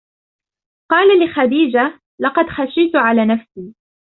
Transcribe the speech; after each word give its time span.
قَالَ 0.91 1.07
لِخَدِيجَةَ: 1.23 1.99
لَقَدْ 2.21 2.45
خَشِيتُ 2.49 2.95
عَلَى 2.95 3.25
نَفْسِي. 3.25 3.75